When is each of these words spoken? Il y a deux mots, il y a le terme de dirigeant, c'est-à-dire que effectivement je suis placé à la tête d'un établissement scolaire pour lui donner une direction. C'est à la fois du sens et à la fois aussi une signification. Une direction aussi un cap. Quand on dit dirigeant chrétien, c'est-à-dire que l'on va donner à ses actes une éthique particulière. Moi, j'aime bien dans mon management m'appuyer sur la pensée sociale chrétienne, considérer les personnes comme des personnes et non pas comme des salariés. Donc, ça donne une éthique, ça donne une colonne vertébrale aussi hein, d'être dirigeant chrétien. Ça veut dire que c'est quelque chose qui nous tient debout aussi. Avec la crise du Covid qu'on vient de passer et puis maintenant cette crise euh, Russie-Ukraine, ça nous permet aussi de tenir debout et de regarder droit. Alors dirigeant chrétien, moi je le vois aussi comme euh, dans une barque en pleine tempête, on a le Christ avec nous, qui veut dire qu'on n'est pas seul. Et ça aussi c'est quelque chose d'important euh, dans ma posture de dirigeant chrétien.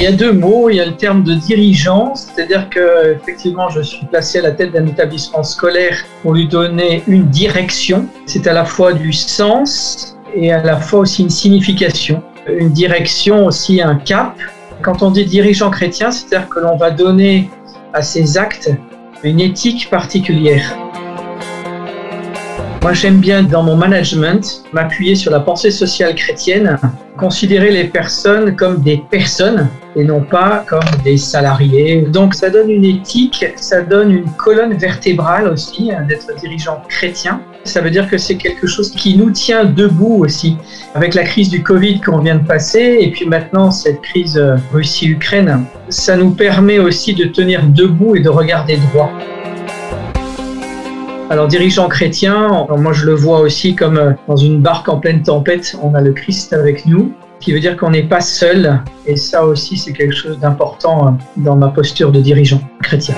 Il 0.00 0.04
y 0.04 0.06
a 0.06 0.12
deux 0.12 0.32
mots, 0.32 0.70
il 0.70 0.76
y 0.76 0.80
a 0.80 0.86
le 0.86 0.96
terme 0.96 1.22
de 1.22 1.34
dirigeant, 1.34 2.14
c'est-à-dire 2.14 2.70
que 2.70 3.16
effectivement 3.16 3.68
je 3.68 3.82
suis 3.82 4.06
placé 4.06 4.38
à 4.38 4.42
la 4.42 4.52
tête 4.52 4.72
d'un 4.72 4.86
établissement 4.86 5.42
scolaire 5.42 5.94
pour 6.22 6.32
lui 6.32 6.48
donner 6.48 7.02
une 7.06 7.28
direction. 7.28 8.08
C'est 8.24 8.46
à 8.46 8.54
la 8.54 8.64
fois 8.64 8.94
du 8.94 9.12
sens 9.12 10.16
et 10.34 10.52
à 10.52 10.62
la 10.62 10.78
fois 10.78 11.00
aussi 11.00 11.22
une 11.22 11.28
signification. 11.28 12.22
Une 12.48 12.70
direction 12.70 13.44
aussi 13.44 13.82
un 13.82 13.96
cap. 13.96 14.38
Quand 14.80 15.02
on 15.02 15.10
dit 15.10 15.26
dirigeant 15.26 15.70
chrétien, 15.70 16.10
c'est-à-dire 16.10 16.48
que 16.48 16.60
l'on 16.60 16.78
va 16.78 16.90
donner 16.92 17.50
à 17.92 18.00
ses 18.00 18.38
actes 18.38 18.70
une 19.22 19.38
éthique 19.38 19.90
particulière. 19.90 20.78
Moi, 22.82 22.94
j'aime 22.94 23.18
bien 23.18 23.42
dans 23.42 23.62
mon 23.62 23.76
management 23.76 24.62
m'appuyer 24.72 25.14
sur 25.14 25.30
la 25.30 25.40
pensée 25.40 25.70
sociale 25.70 26.14
chrétienne, 26.14 26.78
considérer 27.18 27.70
les 27.70 27.84
personnes 27.84 28.56
comme 28.56 28.80
des 28.80 29.02
personnes 29.10 29.68
et 29.94 30.02
non 30.02 30.22
pas 30.22 30.64
comme 30.66 30.88
des 31.04 31.18
salariés. 31.18 32.06
Donc, 32.08 32.34
ça 32.34 32.48
donne 32.48 32.70
une 32.70 32.86
éthique, 32.86 33.44
ça 33.56 33.82
donne 33.82 34.10
une 34.10 34.30
colonne 34.32 34.72
vertébrale 34.72 35.46
aussi 35.48 35.92
hein, 35.92 36.06
d'être 36.08 36.34
dirigeant 36.40 36.82
chrétien. 36.88 37.42
Ça 37.64 37.82
veut 37.82 37.90
dire 37.90 38.08
que 38.08 38.16
c'est 38.16 38.36
quelque 38.36 38.66
chose 38.66 38.90
qui 38.92 39.14
nous 39.18 39.30
tient 39.30 39.66
debout 39.66 40.24
aussi. 40.24 40.56
Avec 40.94 41.14
la 41.14 41.24
crise 41.24 41.50
du 41.50 41.62
Covid 41.62 42.00
qu'on 42.00 42.20
vient 42.20 42.36
de 42.36 42.46
passer 42.46 42.96
et 43.00 43.10
puis 43.10 43.26
maintenant 43.26 43.70
cette 43.70 44.00
crise 44.00 44.38
euh, 44.38 44.56
Russie-Ukraine, 44.72 45.66
ça 45.90 46.16
nous 46.16 46.30
permet 46.30 46.78
aussi 46.78 47.12
de 47.12 47.24
tenir 47.24 47.62
debout 47.66 48.16
et 48.16 48.20
de 48.20 48.30
regarder 48.30 48.78
droit. 48.90 49.12
Alors 51.30 51.46
dirigeant 51.46 51.86
chrétien, 51.86 52.66
moi 52.76 52.92
je 52.92 53.06
le 53.06 53.14
vois 53.14 53.38
aussi 53.38 53.76
comme 53.76 53.98
euh, 53.98 54.12
dans 54.26 54.34
une 54.34 54.60
barque 54.60 54.88
en 54.88 54.98
pleine 54.98 55.22
tempête, 55.22 55.76
on 55.80 55.94
a 55.94 56.00
le 56.00 56.12
Christ 56.12 56.52
avec 56.52 56.86
nous, 56.86 57.12
qui 57.38 57.52
veut 57.52 57.60
dire 57.60 57.76
qu'on 57.76 57.90
n'est 57.90 58.02
pas 58.02 58.20
seul. 58.20 58.80
Et 59.06 59.14
ça 59.14 59.46
aussi 59.46 59.76
c'est 59.76 59.92
quelque 59.92 60.14
chose 60.14 60.40
d'important 60.40 61.06
euh, 61.06 61.10
dans 61.36 61.54
ma 61.54 61.68
posture 61.68 62.10
de 62.10 62.20
dirigeant 62.20 62.60
chrétien. 62.82 63.14